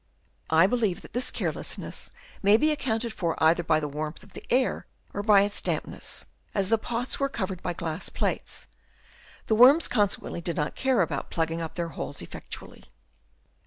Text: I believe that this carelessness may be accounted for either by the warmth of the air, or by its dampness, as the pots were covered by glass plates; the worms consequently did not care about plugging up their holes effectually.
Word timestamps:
I 0.49 0.65
believe 0.65 1.01
that 1.03 1.13
this 1.13 1.29
carelessness 1.29 2.09
may 2.41 2.57
be 2.57 2.71
accounted 2.71 3.13
for 3.13 3.35
either 3.37 3.61
by 3.61 3.79
the 3.79 3.87
warmth 3.87 4.23
of 4.23 4.33
the 4.33 4.43
air, 4.51 4.87
or 5.13 5.21
by 5.21 5.41
its 5.43 5.61
dampness, 5.61 6.25
as 6.55 6.69
the 6.69 6.79
pots 6.79 7.19
were 7.19 7.29
covered 7.29 7.61
by 7.61 7.73
glass 7.73 8.09
plates; 8.09 8.65
the 9.45 9.53
worms 9.53 9.87
consequently 9.87 10.41
did 10.41 10.55
not 10.55 10.73
care 10.73 11.01
about 11.03 11.29
plugging 11.29 11.61
up 11.61 11.75
their 11.75 11.89
holes 11.89 12.23
effectually. 12.23 12.85